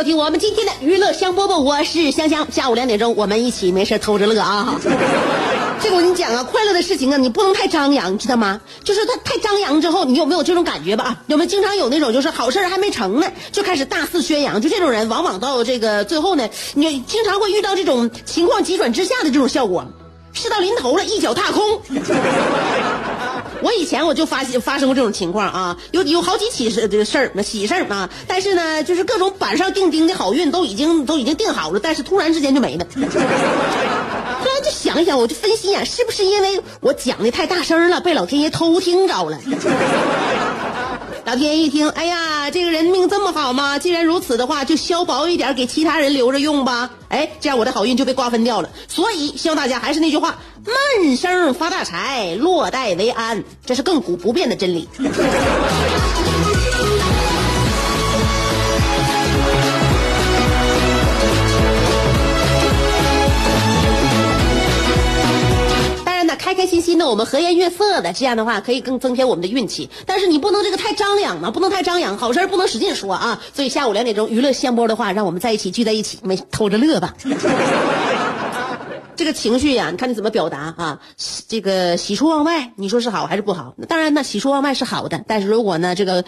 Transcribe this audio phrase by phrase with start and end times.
[0.00, 2.50] 收听我们今天的娱乐香饽饽，我是香香。
[2.50, 4.80] 下午两点钟，我们一起没事偷着乐啊！
[5.78, 8.62] 这个我跟你讲啊，快乐的事情啊，你不能太张扬，你知道吗？
[8.82, 11.04] 就是他太张扬之后，你有没有这种感觉吧？
[11.04, 14.62] 啊，有没有经常有那种就是好事还没成呢，就开始大肆宣扬？
[14.62, 19.84] 就这种人，往往到这个最后呢，你经常会遇到这种情况急转直下的这种效果。
[20.32, 21.62] 事到临头了，一脚踏空。
[23.62, 32.86] 我以前我就发发生过这种情况啊，有有好几起事的事儿，那喜事儿啊，但是呢，就是各种板上钉钉的好运都已经都已经定好了，但是突然之间就没了。
[32.94, 39.38] 突然就想一想，我就分析呀、是不是因为我讲的太大声了，被老天爷偷听着了？
[41.30, 43.78] 老天一听，哎呀，这个人命这么好吗？
[43.78, 46.90] 既然如此的话，就削薄一点，给其他人留着用吧。
[47.08, 48.70] 哎，这样我的好运就被瓜分掉了。
[48.88, 54.88] 所以，希望大家还是那句话：闷声发大财，落袋为安，这是亘古不变的真理。
[67.10, 69.90] 我们和颜悦色的，这样的话可以更增添我们的运气。
[70.06, 73.42] 但是你不能这个太张扬嘛，不能太张扬，好事不能使劲说啊。
[73.52, 77.14] 所以下午两点钟娱乐香饽的话，让我们在一起聚在一起，没偷着乐吧。
[79.16, 81.00] 这个情绪呀，你看你怎么表达啊？
[81.46, 83.74] 这个喜出望外，你说是好还是不好？
[83.86, 86.24] 当然呢，喜出望外是好的，但是如果呢这个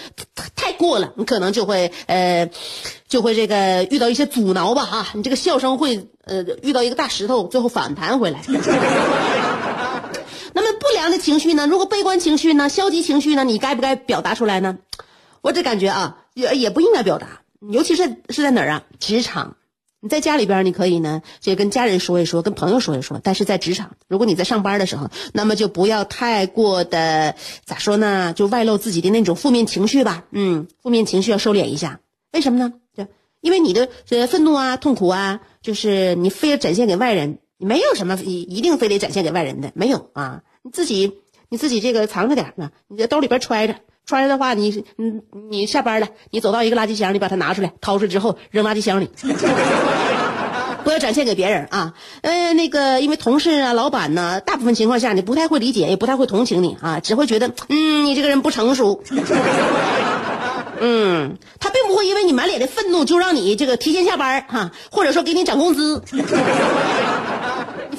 [0.54, 2.50] 太过了，你可能就会呃，
[3.08, 8.42] 就会这个遇到一些阻挠吧啊，你这个笑声会呃遇到一个大石头，最后反弹回来。
[11.02, 11.66] 那么不良的情绪呢？
[11.66, 12.68] 如果悲观情绪呢？
[12.68, 13.42] 消极情绪呢？
[13.42, 14.78] 你该不该表达出来呢？
[15.40, 18.84] 我只感觉啊，也也不应该表达，尤其是是在哪儿啊？
[19.00, 19.56] 职场。
[19.98, 23.20] 你在家里边，你可以呢，就跟家人说一说，跟朋友说一说。
[23.22, 27.34] 但是在职场，如果你在上班的时候，那么就不要太过的
[27.64, 28.32] 咋说呢？
[28.32, 30.22] 就外露自己的那种负面情绪吧。
[30.30, 31.98] 嗯，负面情绪要收敛一下。
[32.32, 32.74] 为什么呢？
[32.96, 33.08] 就
[33.40, 40.42] 因为你的呃愤怒啊、痛苦啊，就是你非要展现给外人，没有什么一一定非得展现给外人的，没有啊。
[40.62, 41.18] 你自己
[41.48, 43.76] 你自己这个藏着点啊，你在兜里边揣着。
[44.04, 49.08] 揣着的话，你你，你下班了，你走到一个垃圾箱，你把它拿出来，掏出来之后扔垃圾箱里，
[50.82, 51.94] 不要展现给别人啊。
[52.22, 59.04] 呃，那个，因为同事啊、老板呢，大部分情况下你不太会理解，也不太会同情你啊，只会觉得嗯，你这个人不成熟。
[60.84, 66.02] 嗯，他并不会因为你满脸的愤怒就让你这个提前下班哈、或者说给你涨工资。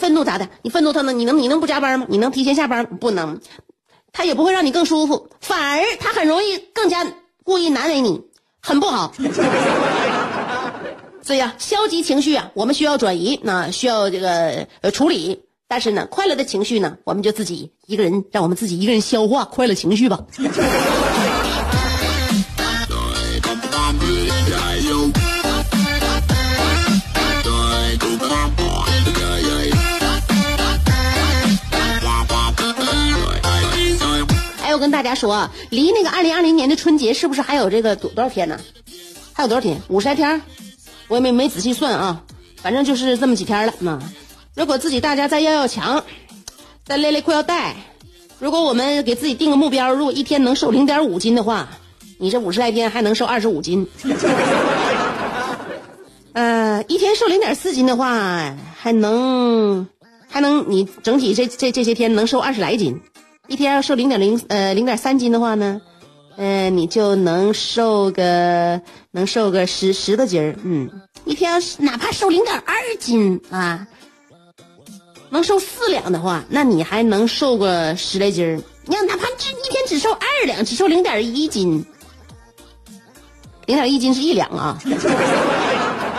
[0.03, 0.49] 愤怒咋的？
[0.63, 2.05] 你愤怒他呢你能你能不加班吗？
[2.09, 2.85] 你能提前下班？
[2.85, 3.39] 不能。
[4.11, 7.07] 他也不会让你更舒服，反而他很容易更加
[7.45, 8.21] 故意难为你，
[8.61, 9.13] 很不好。
[11.23, 15.41] 所以啊，消极情绪啊，我们需要转移，那需要这个处理。
[15.69, 20.19] 但是呢，快乐的情绪呢，我们就自己一个人，让我们自己一个人消化快乐情绪吧。
[35.15, 38.59] 说，离那个二零二零年的春节是不是还有这个多多少天呢？
[39.33, 39.81] 还有多少天？
[39.87, 40.41] 五十来天？
[41.07, 42.23] 我也没没仔细算啊，
[42.61, 43.73] 反正就是这么几天了。
[43.79, 43.99] 那
[44.55, 46.03] 如果自己大家再要要强，
[46.85, 47.75] 再勒勒裤腰带，
[48.39, 51.67] 如果我们给自己定个目标，如果一天能瘦零点五斤的话，
[52.19, 53.87] 你这五十来天还能瘦二十五斤。
[56.33, 59.87] 呃，一天瘦零点四斤的话，还能
[60.27, 63.01] 还能你整体这这这些天能瘦二十来斤。
[63.49, 65.81] 一天要瘦零点零呃零点三斤的话呢，
[66.37, 68.81] 呃，你就能瘦个
[69.11, 70.89] 能瘦个十十多斤儿，嗯，
[71.25, 73.85] 一天要是哪怕瘦零点二斤啊，
[75.29, 78.61] 能瘦四两的话，那你还能瘦个十来斤儿。
[78.85, 81.85] 你要，哪怕只一天只瘦二两，只瘦零点一斤，
[83.65, 84.79] 零点一斤是一两啊。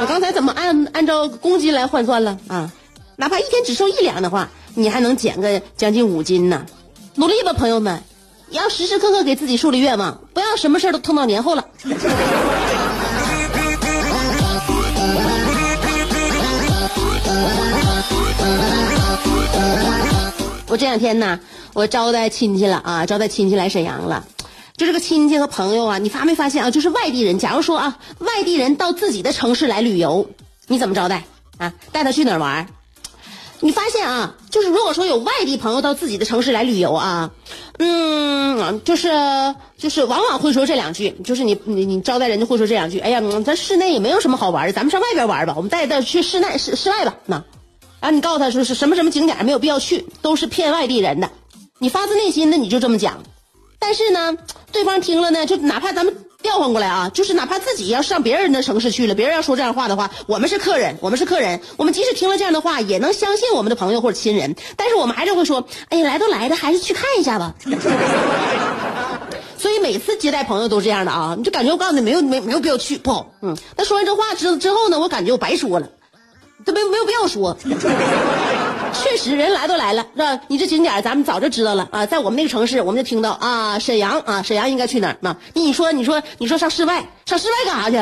[0.01, 2.71] 我刚才怎么按按照公斤来换算了啊？
[3.17, 6.67] 哪怕一天只瘦一两的话，你还能减个将近五斤呢。
[7.17, 8.03] 努力吧，朋友们，
[8.51, 11.65] 要时时刻刻给自己树立愿望，不要什么事都拖到年后了。
[20.67, 21.39] 我这两天呢，
[21.73, 24.25] 我招待亲戚了啊，招待亲戚来沈阳了。
[24.77, 26.71] 就这个亲戚和朋友啊，你发没发现啊？
[26.73, 30.29] 就是外地人，假如说啊，外地人到自己的城市来旅游，
[30.67, 31.23] 你怎么招待
[31.59, 31.73] 啊？
[31.93, 32.67] 带他去哪儿玩？
[33.65, 37.31] 你发现啊，就是如果说有外地朋友到自己的城市来旅游啊，
[37.79, 39.09] 嗯，就是
[39.79, 47.43] 就是往往会说这两句，就是你你你招待人家会说这两句，哎呀，咱室内也没有什么好玩的，咱们上外边玩吧，我们带他去室内室室外吧，那。
[48.01, 51.31] 啊，你告诉他说是什么什么景点没有必要去，都是骗外地人的。
[51.79, 53.23] 你发自内心的你就这么讲，
[53.79, 54.37] 但是呢，
[54.73, 56.15] 对方听了呢，就哪怕咱们
[56.45, 67.53] 调换过来啊，就是哪怕自己要上别人的城市去了，别人要说这样话的话，我们是客人，我们是客人，我们即使听了这样的话，也能相信我们的朋友或者亲人， 但是我们还是会说，哎呀，来都来了，还是去看一下吧。
[69.59, 73.27] 所以每次接待朋友都这样的啊，你就感觉我告诉你没有没没有必要去，不好。
[73.43, 75.89] 嗯，那说完这话之之后呢，我感觉我白说了。
[76.65, 77.55] 都没没有必要说，
[78.95, 80.41] 确实人来都来了，是吧？
[80.49, 85.37] 你这景点咱们早就知道了啊，在我们那个城市，我们就听到啊，沈阳啊，沈阳应该去哪儿嘛？
[85.53, 87.97] 你说，你说，你说上室外，上室外干啥去？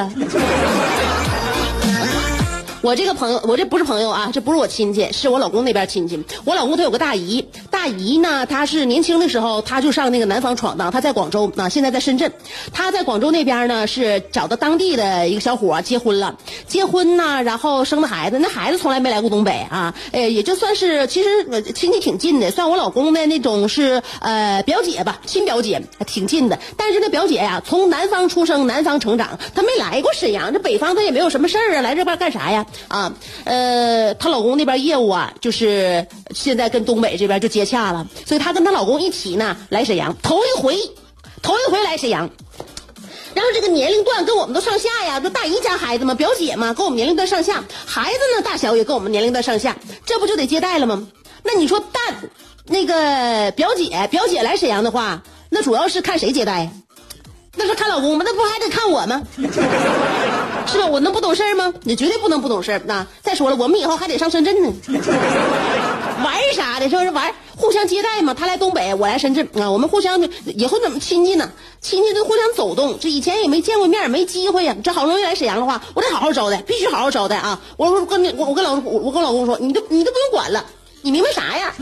[2.82, 6.20] 我这个朋友，我这不是朋友啊，这不是我亲戚，是我老公那边亲戚。
[6.44, 7.48] 我老公他有个大姨，
[7.82, 12.32] 大姨呢，她是年轻的时候她就上那个南方闯荡，她在广州啊，现在在深圳。
[12.72, 16.38] 她在广州那边呢是找到当地的一个小伙结婚了，
[16.68, 26.60] 结婚呢，然后生的孩子，那孩子从来没来过东北啊，呃，也就算是其实亲戚挺近的，算我老公的那种是呃表姐吧，亲表姐，挺近的。
[26.76, 32.64] 但是那表姐呀，从南方出生，南方成长，她没来过沈阳，这北方她也没有什么事儿啊，来这边干啥呀？
[32.86, 33.12] 啊，
[33.42, 40.76] 呃，她老公那边业务啊，就是现在跟东北这边就接洽了，所以她跟她老公一起呢来沈阳，头一回，
[41.42, 42.28] 头一回来沈阳，
[43.34, 51.06] 然后这个年龄段跟我们都上下呀，就大姨家孩子嘛，表姐嘛，跟我们年龄段上下，孩子呢大小也跟我们年龄段上下，这不就得接待了吗？
[51.42, 52.00] 那你说大
[52.66, 56.70] 那个表姐表姐来沈阳的话，那主要是看谁接待？
[57.54, 58.24] 那是看老公吗？
[58.24, 59.22] 那不还得看我吗？
[60.66, 60.86] 是吧？
[60.86, 61.74] 我能不懂事吗？
[61.82, 64.72] 你绝对不能不懂事那再说了，我们以后还得上深圳呢，
[66.22, 66.88] 玩啥的？
[66.88, 67.34] 是不是玩？
[67.56, 68.34] 互相接待嘛。
[68.34, 69.70] 他来东北，我来深圳啊。
[69.70, 71.50] 我们互相以后怎么亲戚呢？
[71.80, 72.98] 亲戚都互相走动。
[72.98, 74.76] 这以前也没见过面，没机会呀。
[74.82, 77.60] 这好不容易来沈阳的话，我得好好招待，必须好好招待啊！
[77.76, 80.64] 我说跟我我跟老我我跟老公说，你都你都不用管了，
[81.02, 81.74] 你明白啥呀？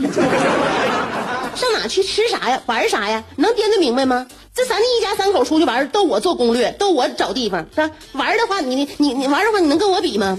[1.55, 2.61] 上哪去吃啥呀？
[2.65, 3.23] 玩啥呀？
[3.35, 4.27] 能掂得明白吗？
[4.53, 7.91] 这咱一家三口出去玩，都我做攻略，都我找地方，是吧？
[8.13, 10.37] 玩的话，你你你玩的话，你能跟我比吗？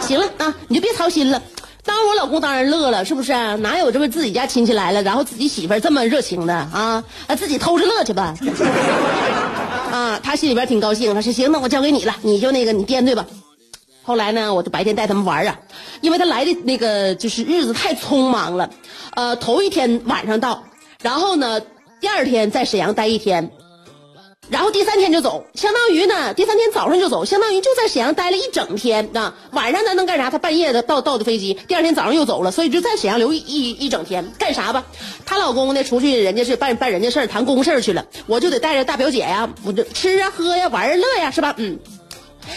[0.00, 1.42] 行了啊，你就别操心了。
[1.84, 3.32] 当然我老公当然乐了，是不是？
[3.58, 7.04] 哪有这么自己家亲戚来了，然后自己媳妇这么热情的啊？
[7.26, 8.34] 啊，自己偷着乐去吧。
[9.92, 13.26] 啊，他心里边挺高兴，他说行，那我交给你了，你就那个你掂对吧。
[14.02, 15.58] 后来呢，我就白天带他们玩啊，
[16.00, 18.70] 因为他来的那个就是日子太匆忙了，
[19.14, 20.64] 呃，头一天晚上到，
[21.02, 21.60] 然后呢。
[22.00, 23.50] 第二天在沈阳待一天，
[24.50, 29.34] 然后第三天就走，相当于呢，第三天早上就走，相当于就在沈阳待了一整天啊。
[29.52, 30.30] 晚上咱能干啥？
[30.30, 34.84] 他半夜的到到的飞机，第二天早上又走了，所以就在沈阳留一一一整天，干啥吧？
[35.24, 41.54] 她老公呢，出去人家是办办人家事儿，谈公事去了，我就得带着大表姐呀，我就吃啊喝呀玩儿乐呀，是吧？
[41.56, 41.78] 嗯。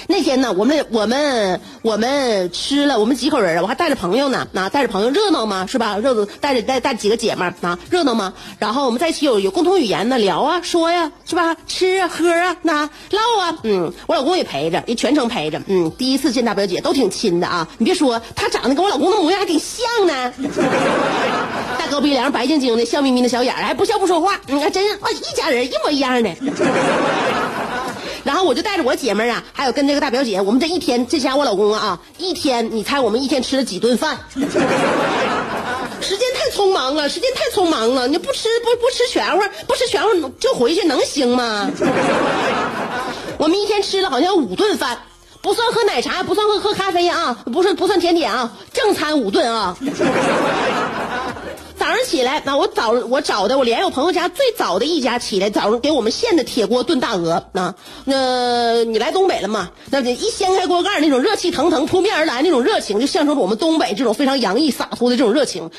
[0.08, 5.66] 那天呢，我们我们我们吃了，我们几口人啊，我还带着朋友呢，啊，带着朋友热闹吗？
[5.68, 5.98] 是吧？
[5.98, 8.34] 热闹，带着带带几个姐们儿啊，热闹吗？
[8.60, 11.56] 然后我们在一起有有共同语言呢，聊啊，说呀，是吧？
[11.68, 20.34] 吃啊，喝啊，那唠啊，嗯，我老公也陪着，也全程陪着，嗯，第一次见大表姐都挺亲的啊，你别说，她长得跟我老公的模样还挺像呢，
[21.78, 26.30] 大高鼻梁，白晶晶的，笑眯眯的小眼，还不笑不说话，你看真是哇，一家人一模一样的。
[28.38, 34.16] 那我就带着我姐们啊，还有跟这个大表姐，我们这一天，这家我老公啊，一天，你猜我们一天吃了几顿饭？
[36.00, 41.68] 时间太匆忙了，时间太匆忙了，你不吃不不吃全乎，不吃全乎就回去能行吗？
[43.40, 45.00] 我们一天吃了好像五顿饭，
[45.42, 49.76] 不算喝奶茶，不算喝喝咖啡啊，不算不算甜点啊，正餐五顿啊。
[51.88, 57.46] 早上起来，那我早我找的我连我朋友家最早的一家起来，早上给我们现的铁锅炖大鹅。
[57.54, 59.70] 那那你来东北了吗？
[59.90, 65.72] 那一掀开锅盖，那种热气腾腾扑面而来那种热情，就象征着我们东北这种非常洋溢洒脱的这种热情。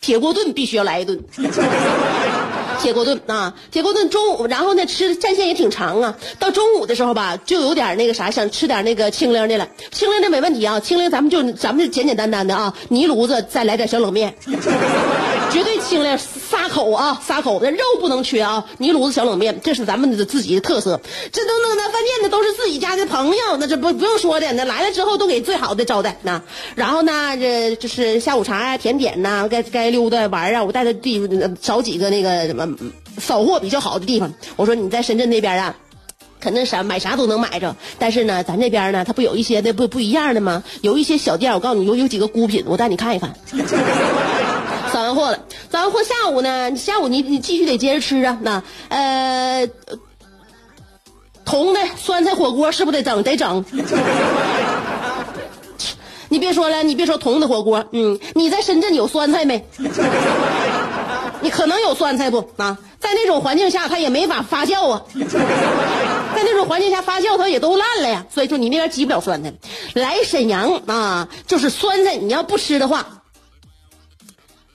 [0.00, 1.20] 铁锅炖必须要来一顿。
[2.80, 6.16] 铁锅炖啊，铁锅炖中午，然后呢吃战线也挺长啊。
[6.38, 9.66] 到中午的时候吧，就有点那个啥，想吃点那个清灵的了。
[9.90, 14.36] 清灵的没问题啊，清灵咱们就咱们就简简单单的啊，泥炉子再来点小冷面，
[15.50, 18.64] 绝对清灵，撒口啊撒口，那肉不能缺啊。
[18.78, 21.00] 泥炉子小冷面，这是咱们的自己的特色。
[21.32, 26.42] 这都那那饭店的都是自己家的朋友，那这不不用说的，那来了之后都给最好的招待那。
[26.74, 31.26] 然后呢，这就是下午茶呀、甜点呐，该该溜达玩啊，我带他地
[31.60, 32.68] 找几个那个什么。
[33.18, 35.74] 扫货比较好的地方，我说你在深圳那边啊，
[36.38, 37.74] 肯定啥买啥都能买着。
[37.98, 40.62] 但是呢，咱这边呢，它不有一些的不不一样的吗？
[40.82, 43.34] 有一些小店，我告诉你有有几个孤品，我带你看一看。
[45.06, 45.38] 完货了，
[45.70, 48.38] 扫完货下午呢，下午你你继续得接着吃啊。
[48.42, 49.68] 那呃，
[51.44, 53.64] 铜的酸菜火锅是不是得整得整？
[56.28, 59.64] 你别说了，你别说铜的火锅，嗯，你在深圳有酸菜没？
[61.40, 62.78] 你可能有酸菜不啊？
[62.98, 65.02] 在那种环境下，它也没法发酵啊。
[65.14, 68.26] 在那种环境下发酵，它也都烂了呀。
[68.34, 69.52] 所以说你那边积不了酸菜。
[69.94, 73.15] 来沈阳啊，就是酸菜，你要不吃的话，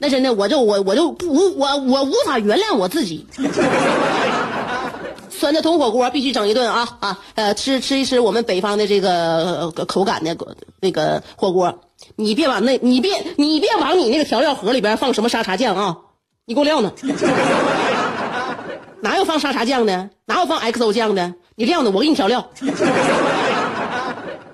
[0.01, 3.27] 那真的我就我我就不无我我无法原谅我自己。
[5.29, 7.19] 酸菜铜火锅必须整一顿啊啊！
[7.35, 10.35] 呃，吃吃一吃我们北方的这个口感的
[10.79, 11.79] 那个火锅。
[12.15, 15.97] 你别往那，你别你别往你那个调料盒里边放什么沙茶酱啊！
[16.45, 16.91] 你给我撂呢？
[19.01, 20.09] 哪有放沙茶酱的？
[20.25, 21.33] 哪有放 XO 酱的？
[21.55, 21.91] 你撂呢？
[21.91, 22.49] 我给你调料。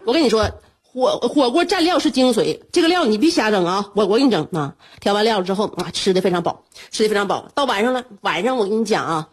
[0.06, 0.50] 我跟你说，
[0.98, 3.92] 火火锅蘸料是精髓，这个料你别瞎整啊！
[3.94, 4.74] 我我给你整啊！
[5.00, 7.50] 调完料之后啊，吃的非常饱，吃的非常饱。
[7.54, 9.27] 到晚上了，晚上我跟你讲啊，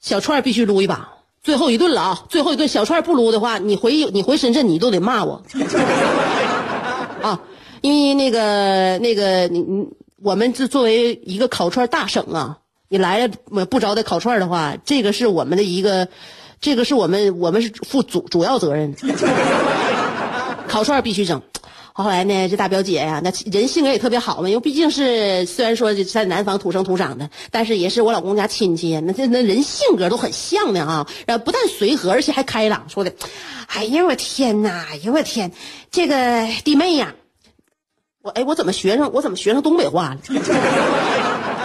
[0.00, 2.24] 小串必须撸一把，最后一顿了啊！
[2.28, 5.42] 最后一顿小串不撸的话，你回你回深圳你都得骂我
[7.22, 7.40] 啊！
[7.80, 9.88] 因为那个那个你你。
[10.22, 12.58] 我们这作为一个烤串大省啊，
[12.90, 13.32] 你来了
[13.64, 16.08] 不招待烤串的话，这个是我们的一个，
[16.60, 18.94] 这个是我们我们是负主主要责任。
[20.70, 21.42] 烤串必须整。
[21.92, 31.08] 后来呢，这大表姐呀，那人性格也特别好嘛，因为毕竟是虽然说在南方土生土长的，但是也是我老公家亲戚，那这那人性格都很像的啊。
[31.26, 33.12] 然后不但随和，而且还开朗，说的，
[33.66, 35.50] 哎呀我天哪，哎呀我天，
[35.90, 37.14] 这个弟妹呀。
[38.22, 39.10] 我哎，我怎么学上？
[39.12, 40.18] 我怎么学上东北话了？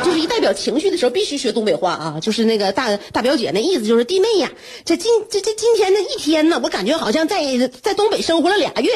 [0.06, 2.20] 就是一代表情绪的时候必须学东北话啊！
[2.22, 4.52] 就是那个大大表姐那意思，就是弟妹呀，
[4.86, 7.42] 这今这这今天这一天呢，我感觉好像在
[7.82, 8.92] 在东北生活了俩月。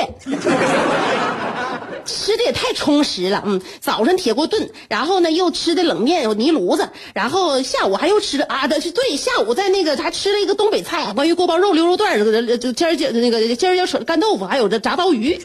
[2.05, 15.39] 吃的也太充实了，嗯，早上铁锅炖，然后呢又吃的冷面有泥炉子，然后下午还又吃啊的是对，下午在那个还吃了一个东北菜，关于锅包肉、溜肉段儿、尖儿尖那个尖儿尖干豆腐，还有这炸刀鱼，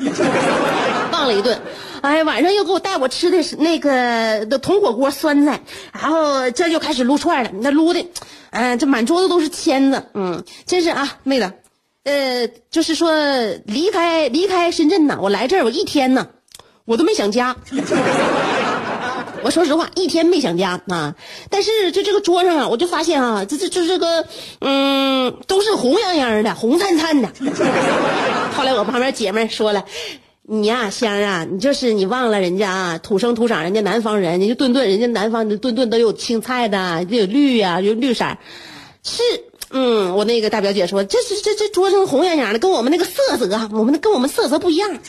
[1.11, 1.59] 忘了一顿。
[2.04, 5.58] 哎，晚上又给我带我吃的是那个的铜火锅酸菜，
[5.90, 8.06] 然后这就开始撸串了，那撸的，
[8.50, 11.50] 嗯，这满桌子都是签子，嗯，真是啊，妹子，
[12.04, 13.11] 呃，就是说
[13.64, 16.26] 离开离开深圳呐，我来这儿我一天呐。
[16.84, 17.56] 我都没想家，
[19.42, 21.14] 我说实话，一天没想家啊。
[21.49, 24.26] 但是就这个桌上啊，我就发现啊，这这就这个，
[24.61, 27.30] 嗯，都是红洋洋的，红灿灿的。
[28.54, 29.82] 后来我旁边姐妹说了，
[30.46, 38.26] 你呀，香啊，你就是你忘了人家啊，土生土长，人家南方人，你就顿顿人家南方顿顿都有青菜的，就有绿呀，有绿色。
[39.02, 39.22] 是，
[39.70, 44.90] 嗯，我那个大表姐说，这是这这桌上红洋洋的，跟我们那个色泽，我们跟我们色泽不一样。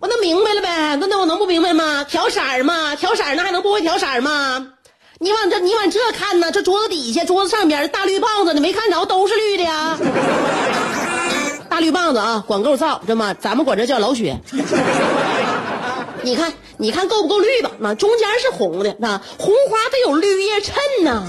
[0.00, 2.02] 我那明白了呗，那那我能不明白吗？
[2.02, 4.72] 调色儿嘛，调色儿那还能不会调色儿吗？
[5.20, 9.96] 你往这你往这看呢，这桌子底下、桌子上边大绿棒子，你没看着都是绿的呀。
[11.76, 13.34] 大绿棒子啊，管够造，知道吗？
[13.38, 14.34] 咱们管这叫老雪。
[16.22, 17.70] 你看，你看够不够绿吧？
[17.78, 21.22] 那中间是红的，那红花得有绿叶衬呢。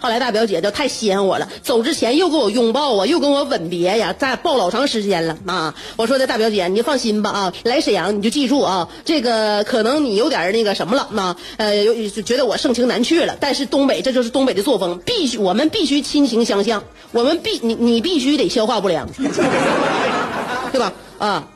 [0.00, 5.74] 后来大表姐就太稀罕我了，走之前又给我拥抱啊，又跟我吻别呀，再抱老长时间了啊！
[5.96, 19.06] 我说的大表姐，你就放心吧啊，来沈阳你就记住啊，这个可能你有点那个什么了啊，呃，有觉得我盛情难却了，但是东北这就是东北的作风，必须我们必须亲情相向，我们必你你必须得消化不良，
[20.72, 20.92] 对吧？
[21.18, 21.48] 啊，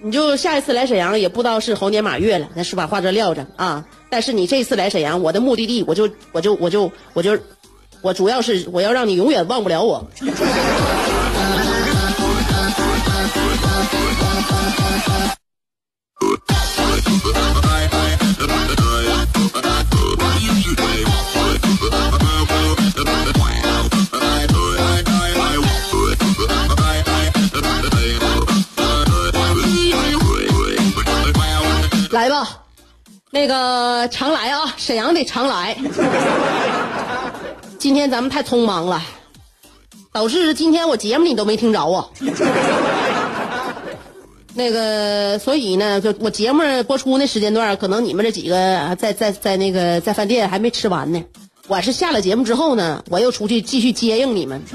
[0.00, 3.84] 你就下一次来沈阳也不知道是猴年马月了，那是把话这撂着啊。
[4.08, 7.36] 但是你这次来沈阳，我的目的地我就我就我就我就。
[8.00, 10.06] 我主要是我要让你永远忘不了我。
[32.10, 32.48] 来吧。
[33.30, 35.76] 那个常来啊，沈阳得常来。
[37.78, 39.00] 今天咱们太匆忙了，
[40.12, 42.08] 导致今天我节目你都没听着啊。
[44.54, 51.22] 那个，所以呢，就我节目播出那时间段，可能你们这几个在在在那个在饭店还没吃完呢。
[51.68, 54.60] 我是下了节目之后呢，我又出去继续接应你们。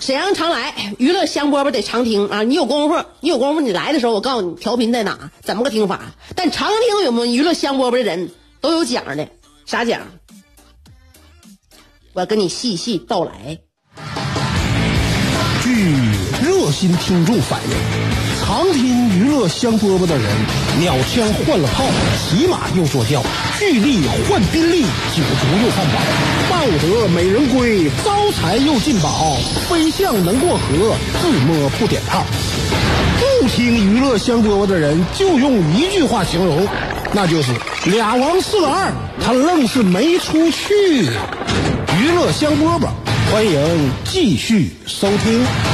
[0.00, 2.42] 沈阳常来，娱乐香饽饽得常听啊！
[2.42, 6.00] 你有功夫，你有功夫，你来的时候，我告诉你调频在哪，怎么个听法。
[6.34, 9.28] 但常听我们娱乐香饽饽的人都有奖的，
[9.66, 10.00] 啥奖？
[12.14, 13.58] 我跟你细细道来。
[15.62, 15.94] 据
[16.42, 17.70] 热心听众反映，
[18.44, 20.26] 常听娱乐香饽饽的人，
[20.78, 21.84] 鸟枪换了炮，
[22.28, 23.22] 骑马又坐轿，
[23.58, 26.00] 巨力换宾利，酒足又饭饱，
[26.50, 29.38] 抱得美人归，招财又进宝，
[29.70, 32.26] 飞象能过河，自摸不点炮。
[33.40, 36.68] 不听娱乐香饽饽的人，就用一句话形容，
[37.14, 37.52] 那就是
[37.86, 38.92] 俩王四个二，
[39.24, 41.08] 他愣是没出去。
[42.02, 42.88] 娱乐香饽饽，
[43.30, 45.71] 欢迎继续收听。